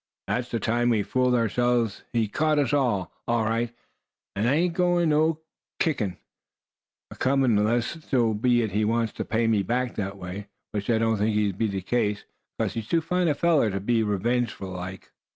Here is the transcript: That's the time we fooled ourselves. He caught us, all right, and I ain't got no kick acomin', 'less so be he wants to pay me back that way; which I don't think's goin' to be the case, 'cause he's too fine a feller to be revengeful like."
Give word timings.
That's 0.25 0.49
the 0.49 0.59
time 0.59 0.89
we 0.89 1.03
fooled 1.03 1.35
ourselves. 1.35 2.01
He 2.11 2.27
caught 2.27 2.57
us, 2.57 2.73
all 2.73 3.11
right, 3.27 3.71
and 4.35 4.49
I 4.49 4.55
ain't 4.55 4.73
got 4.73 5.05
no 5.05 5.41
kick 5.79 6.01
acomin', 7.13 7.55
'less 7.63 8.03
so 8.09 8.33
be 8.33 8.67
he 8.67 8.83
wants 8.83 9.13
to 9.13 9.23
pay 9.25 9.45
me 9.45 9.61
back 9.61 9.93
that 9.97 10.17
way; 10.17 10.47
which 10.71 10.89
I 10.89 10.97
don't 10.97 11.17
think's 11.17 11.35
goin' 11.37 11.51
to 11.51 11.55
be 11.59 11.67
the 11.67 11.81
case, 11.81 12.25
'cause 12.59 12.73
he's 12.73 12.87
too 12.87 13.01
fine 13.01 13.27
a 13.27 13.35
feller 13.35 13.69
to 13.69 13.79
be 13.79 14.01
revengeful 14.01 14.69
like." 14.71 15.11